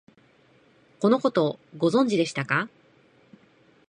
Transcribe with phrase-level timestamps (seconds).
[0.99, 2.69] このこと、ご存知でしたか？